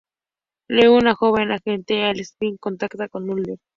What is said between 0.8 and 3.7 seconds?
un joven agente, Alex Krycek, contacta con Mulder.